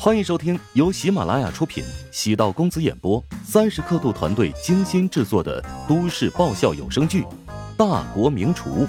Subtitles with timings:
[0.00, 7.22] 欢迎收听由喜马拉雅出品、喜道公子演播、三十刻度团队精心制作的都市爆笑有声剧
[7.76, 8.86] 《大国名厨》，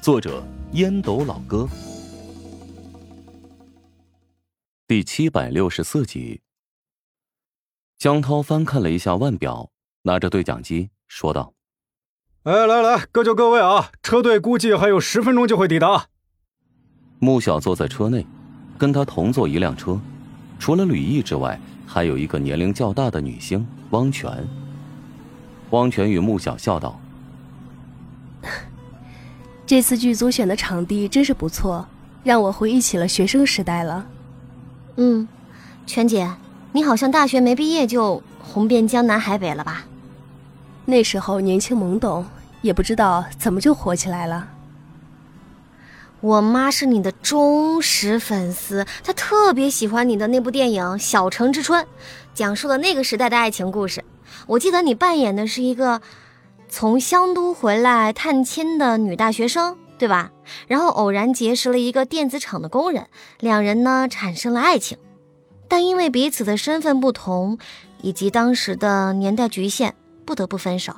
[0.00, 0.42] 作者
[0.72, 1.68] 烟斗老哥，
[4.86, 6.40] 第七百六十四集。
[7.98, 9.70] 江涛翻看了一下腕表，
[10.04, 11.52] 拿着对讲机说道
[12.44, 13.90] ：“哎，来来，各就各位啊！
[14.02, 16.06] 车队估计还有十分钟就会抵达。”
[17.20, 18.26] 穆小坐在车内，
[18.78, 20.00] 跟他同坐一辆车。
[20.58, 24.46] 除了吕毅之外，还有一个年龄较大的女星汪泉。
[25.70, 26.98] 汪泉与穆小笑道
[29.64, 31.86] ：“这次剧组选的场地真是不错，
[32.24, 34.06] 让我回忆起了学生时代了。
[34.96, 35.28] ”“嗯，
[35.86, 36.30] 泉姐，
[36.72, 39.84] 你好像大学没毕业就红遍江南海北了吧
[40.84, 42.24] ？”“那时候年轻懵懂，
[42.62, 44.48] 也不知道怎么就火起来了。”
[46.20, 51.84] 我妈是你的忠实粉丝，她特别喜欢你的那部电影《小城之春》，
[52.34, 54.04] 讲述了那个时代的爱情故事。
[54.46, 56.00] 我记得你扮演的是一个
[56.68, 60.32] 从香都回来探亲的女大学生，对吧？
[60.66, 63.06] 然后偶然结识了一个电子厂的工人，
[63.38, 64.98] 两人呢产生了爱情，
[65.68, 67.58] 但因为彼此的身份不同
[68.02, 69.94] 以及当时的年代局限，
[70.24, 70.92] 不得不分手。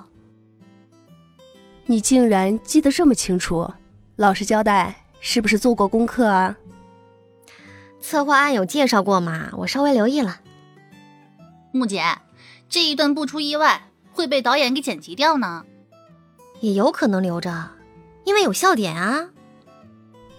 [1.84, 3.70] 你竟然记得这么清楚，
[4.16, 4.99] 老实交代。
[5.20, 6.56] 是不是做过功课啊？
[8.00, 9.50] 策划案有介绍过吗？
[9.58, 10.40] 我稍微留意了。
[11.72, 12.02] 木姐，
[12.68, 15.64] 这一段不出意外会被导演给剪辑掉呢？
[16.60, 17.70] 也有可能留着，
[18.24, 19.28] 因为有笑点啊。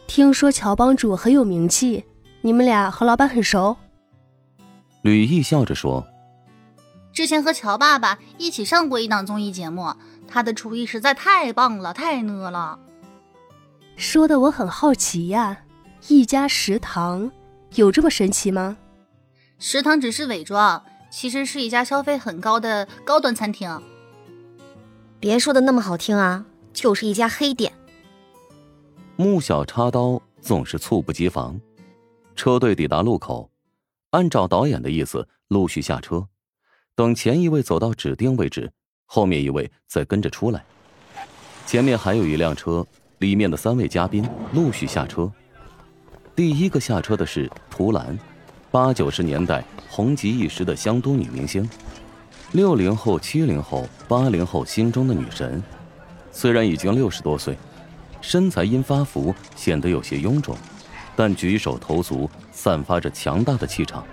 [0.07, 2.03] 听说乔帮主很有名气，
[2.41, 3.77] 你们俩和老板很熟？
[5.03, 6.05] 吕毅笑着说
[7.13, 9.93] ：“之前和乔爸爸一起上过一档综艺节目，
[10.27, 12.79] 他的厨艺实在太棒了，太呢了。”
[14.02, 15.55] 说的我很好奇呀，
[16.07, 17.31] 一家食堂
[17.75, 18.75] 有这么神奇吗？
[19.59, 23.79] 食堂只是伪装，其实是一家消费很高的高端餐厅。
[25.19, 27.72] 别说的那么好听啊，就是一家黑店。
[29.17, 31.62] 穆小插刀总是猝不及防，
[32.35, 33.51] 车队抵达路口，
[34.09, 36.28] 按照导演的意思陆续下车，
[36.95, 38.72] 等前一位走到指定位置，
[39.06, 40.66] 后面一位再跟着出来，
[41.68, 42.83] 前面还有一辆车。
[43.21, 45.31] 里面的三位嘉宾陆续下车。
[46.35, 48.17] 第一个下车的是涂兰，
[48.71, 51.69] 八九十年代红极一时的香都女明星，
[52.53, 55.61] 六零后、七零后、八零后心中的女神。
[56.31, 57.55] 虽然已经六十多岁，
[58.21, 60.57] 身材因发福显得有些臃肿，
[61.15, 64.03] 但举手投足散发着强大的气场。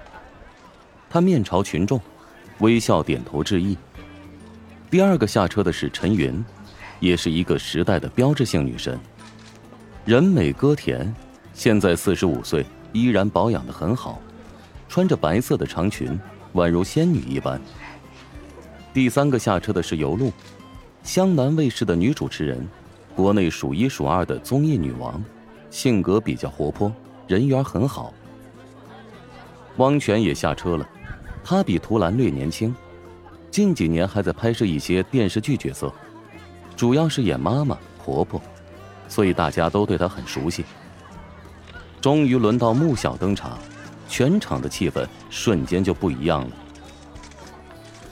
[1.08, 1.98] 她面朝群众，
[2.58, 3.74] 微笑点头致意。
[4.90, 6.44] 第二个下车的是陈云。
[7.00, 8.98] 也是一个时代的标志性女神，
[10.04, 11.14] 人美歌甜，
[11.52, 14.20] 现在四十五岁依然保养的很好，
[14.88, 16.18] 穿着白色的长裙，
[16.54, 17.60] 宛如仙女一般。
[18.92, 20.32] 第三个下车的是尤露，
[21.02, 22.66] 湘南卫视的女主持人，
[23.14, 25.22] 国内数一数二的综艺女王，
[25.70, 26.92] 性格比较活泼，
[27.28, 28.12] 人缘很好。
[29.76, 30.88] 汪泉也下车了，
[31.44, 32.74] 她比涂兰略年轻，
[33.52, 35.92] 近几年还在拍摄一些电视剧角色。
[36.78, 38.40] 主要是演妈妈、婆婆，
[39.08, 40.64] 所以大家都对她很熟悉。
[42.00, 43.58] 终于轮到穆小登场，
[44.08, 46.50] 全场的气氛瞬间就不一样了。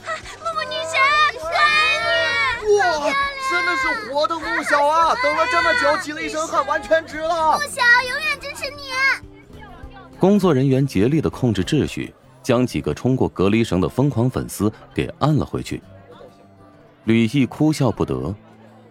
[0.04, 0.98] 木木女神，
[1.38, 1.48] 帅
[2.80, 3.14] 哇，
[3.52, 5.14] 真的是活的穆小啊！
[5.22, 7.56] 等了这么久，挤了一身汗，完全值了。
[7.56, 8.82] 穆小永远支持你。
[10.18, 12.12] 工作人员竭力的控制秩序，
[12.42, 15.80] 将几个冲过隔离绳的疯狂粉丝给按了回去。
[17.04, 18.34] 吕毅哭笑不得。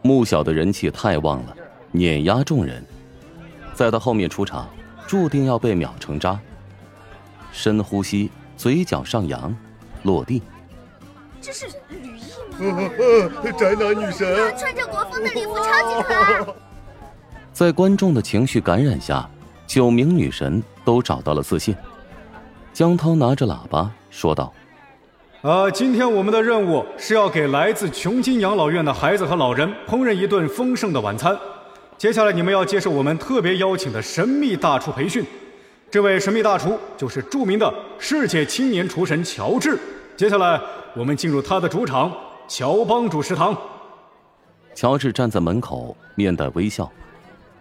[0.06, 1.58] 穆小的人气太旺了，
[1.92, 2.86] 碾压众人，
[3.74, 4.70] 在他后面出场，
[5.08, 6.40] 注定要被秒成渣。
[7.52, 9.58] 深呼吸，嘴角上扬，
[10.04, 10.44] 落地。
[11.42, 12.88] 这是吕毅吗？
[13.58, 16.46] 宅男女神，穿着国风的礼服，超级可爱。
[17.52, 19.28] 在观众的情绪感染下，
[19.66, 21.76] 九名女神都找到了自信。
[22.74, 24.54] 江涛拿着喇叭说道。
[25.46, 31.38] 呃，今天我们的任务是要给来自琼金养老院的孩子和老人烹饪一顿丰盛的晚餐。
[32.00, 35.24] 接下来你们要接受我们特别邀请的神秘大厨培训。
[35.92, 39.78] 这位神秘大厨就是著名的世界青年厨神乔治。
[40.18, 40.60] 接下来
[40.96, 42.12] 我们进入他的主场——
[42.50, 43.56] 乔帮主食堂。
[44.74, 46.92] 乔治站在门口，面带微笑。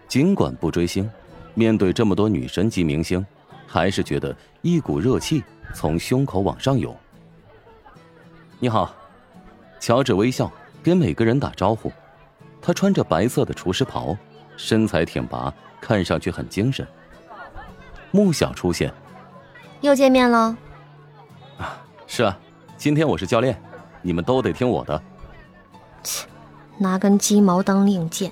[0.07, 1.07] 尽管不追星，
[1.53, 3.23] 面对这么多女神级明星，
[3.67, 5.43] 还是觉得一股热气
[5.75, 6.97] 从胸口往上涌。
[8.59, 8.93] 你好，
[9.79, 11.91] 乔治微笑给每个人打招呼。
[12.61, 14.17] 他穿着白色的厨师袍，
[14.55, 16.87] 身材挺拔，看上去很精神。
[18.11, 18.91] 穆小出现，
[19.81, 20.55] 又见面了。
[21.57, 22.37] 啊，是啊，
[22.77, 23.61] 今天我是教练，
[24.01, 24.99] 你们都得听我的。
[26.01, 26.25] 切，
[26.77, 28.31] 拿根鸡毛当令箭。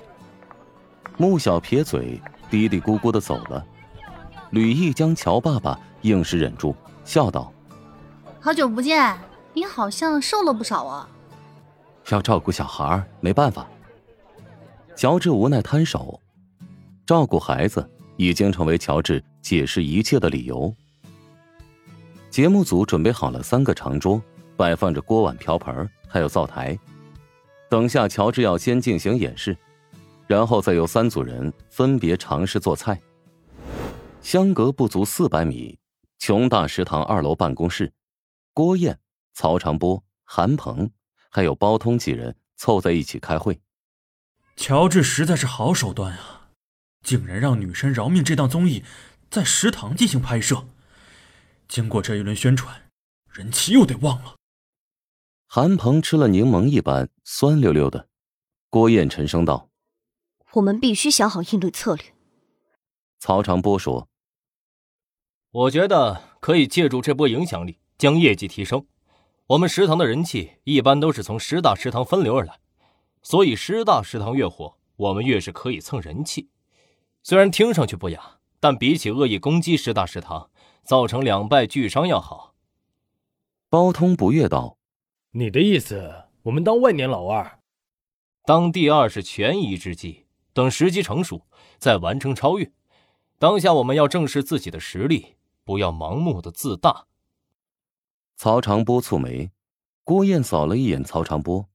[1.18, 2.20] 穆小撇嘴，
[2.50, 3.64] 嘀嘀咕咕的走了。
[4.50, 6.74] 吕毅将乔爸爸硬是忍住，
[7.04, 7.52] 笑道
[8.40, 9.16] ：“好久不见，
[9.54, 11.08] 你好像瘦了不少啊。”
[12.10, 13.66] 要照顾小孩，没办法。
[14.94, 16.20] 乔治无奈摊手，
[17.06, 20.72] 照顾孩子已经成为乔治解释一切的理由。
[22.30, 24.20] 节目组准备好了三个长桌，
[24.56, 26.78] 摆放着锅碗瓢盆，还有灶台。
[27.70, 29.56] 等下，乔治要先进行演示，
[30.26, 33.00] 然后再由三组人分别尝试做菜。
[34.20, 35.78] 相隔不足四百米，
[36.18, 37.92] 琼大食堂二楼办公室，
[38.52, 38.98] 郭燕、
[39.34, 40.90] 曹长波、韩鹏，
[41.28, 43.60] 还有包通几人凑在一起开会。
[44.56, 46.50] 乔治实在是好手段啊，
[47.02, 48.84] 竟然让《女神饶命》这档综艺
[49.28, 50.64] 在食堂进行拍摄。
[51.66, 52.88] 经过这一轮宣传，
[53.26, 54.36] 人气又得旺了。
[55.48, 58.08] 韩鹏吃了柠檬一般酸溜溜的，
[58.70, 59.68] 郭燕沉声道
[60.54, 62.14] ：“我们必须想好应对策略。”
[63.18, 64.08] 曹长波说
[65.50, 68.86] ：“我觉得可以借助这波影响力将业绩提升。
[69.46, 72.60] 我们食堂的人气一般都是从师大食堂分流而来。”
[73.22, 76.50] 所以师大食堂越火，我们越是可以蹭人气。
[77.22, 80.50] 虽然听上去不雅，但比起恶意攻击师大食堂，
[80.82, 82.54] 造成两败俱伤要好。
[83.70, 84.76] 包通不悦道
[85.32, 87.60] ：“你的意思，我们当万年老二？
[88.44, 91.46] 当第二是权宜之计，等时机成熟
[91.78, 92.70] 再完成超越。
[93.38, 97.06] 当下我们要正视自己的实力，不要盲目的自大。”
[98.36, 99.50] 曹长波蹙眉，
[100.02, 101.66] 郭燕扫了一眼曹长波。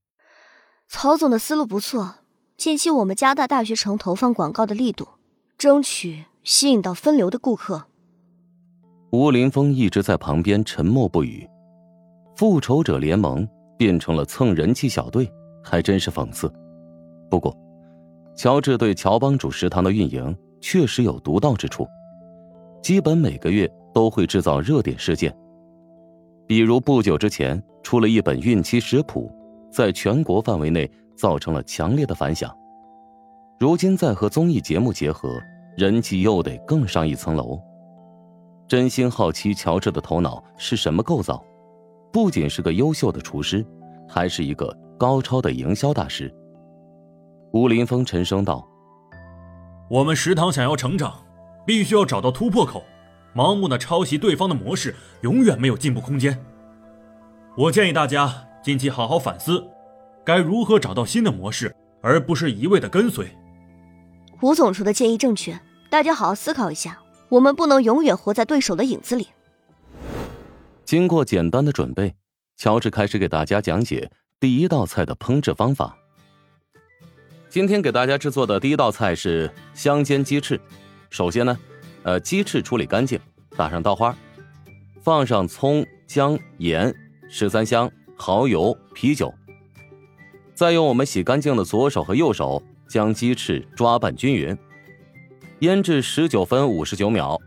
[0.90, 2.16] 曹总的思路不错，
[2.58, 5.08] 近期我们加大大学城投放广告的力度，
[5.58, 7.86] 争取吸引到分流的顾客。
[9.12, 11.50] 吴林峰一直在旁边沉默不语。
[12.36, 13.48] 复仇者联盟
[13.78, 15.32] 变成了蹭人气小队，
[15.64, 16.54] 还真是讽刺。
[17.30, 17.56] 不过，
[18.36, 21.88] 乔治对乔帮主食堂的运营确实有独到之处，
[22.84, 25.36] 基本每个月都会制造热点事件，
[26.50, 29.32] 比如不久之前出了一本孕期食谱。
[29.72, 32.52] 在全国范围内造成了强烈的反响，
[33.60, 35.40] 如今再和综艺节目结合，
[35.78, 37.62] 人气又得更上一层楼。
[38.68, 41.46] 真心好奇乔治的头脑是什么构造，
[42.12, 43.64] 不仅是个优秀的厨师，
[44.08, 46.34] 还是一个高超的营销大师。
[47.54, 48.68] 吴林峰沉声道
[49.88, 51.14] ：“我们食堂想要成长，
[51.64, 52.84] 必须要找到突破口，
[53.40, 56.44] 盲目的抄袭对方的模式，永远没有进步空间。
[57.56, 59.66] 我建议大家。”近期好好反思，
[60.26, 63.30] 该如何找到新的模式，而不是一味的跟随。
[64.42, 65.58] 吴总厨的建议正确，
[65.90, 67.00] 大家好好思考一下。
[67.30, 69.30] 我们不能永远活在对手的影子里。
[70.84, 72.14] 经过简单的准备，
[72.58, 74.12] 乔治开始给大家讲解
[74.42, 75.98] 第一道菜的烹制方法。
[77.48, 80.60] 今天给大家制作的第一道菜是香煎鸡翅。
[81.10, 81.58] 首先呢，
[82.04, 83.18] 呃，鸡翅处理干净，
[83.60, 84.16] 打上刀花，
[85.02, 86.96] 放上葱、姜、盐、
[87.28, 87.92] 十三香。
[88.16, 89.34] 蚝油、啤酒，
[90.54, 94.58] 再用我们洗干净的左手和右手将鸡翅抓拌均匀，
[95.60, 97.40] 腌制十九分五十九秒。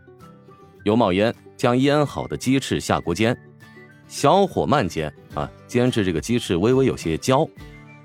[0.84, 3.36] 油冒烟，将腌好的鸡翅下锅煎，
[4.06, 7.46] 小火慢煎啊，煎至这个鸡翅微微有些焦，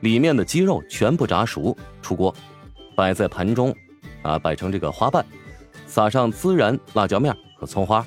[0.02, 2.36] 里面的鸡肉全部炸熟，出锅，
[2.98, 3.74] 摆在盘中，
[4.24, 5.26] 啊，摆成这个花瓣，
[5.86, 8.06] 撒上孜然、辣椒面和葱花。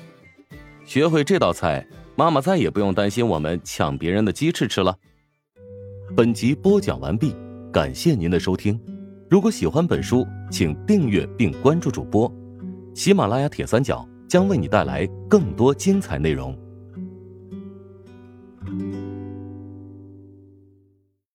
[0.85, 1.85] 学会这道菜。
[2.13, 4.95] 妈妈再也不用担心我们抢别人的鸡翅吃了。
[6.15, 7.33] 本集播讲完毕，
[7.71, 8.79] 感谢您的收听。
[9.29, 12.31] 如果喜欢本书，请订阅并关注主播。
[12.93, 16.55] 喜马拉雅铁三角将为你带来更多精彩内容。